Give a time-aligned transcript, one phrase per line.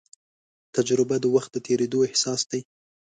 [0.75, 2.61] تجربه د وخت د تېرېدو احساس دی.